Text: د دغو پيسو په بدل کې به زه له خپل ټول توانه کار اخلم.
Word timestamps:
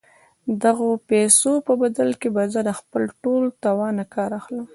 د 0.47 0.51
دغو 0.63 0.89
پيسو 1.09 1.51
په 1.67 1.73
بدل 1.81 2.09
کې 2.19 2.29
به 2.35 2.43
زه 2.53 2.59
له 2.67 2.73
خپل 2.79 3.03
ټول 3.23 3.43
توانه 3.65 4.03
کار 4.15 4.31
اخلم. 4.39 4.67